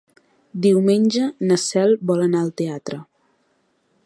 [0.65, 3.03] Diumenge na Cel vol anar al teatre.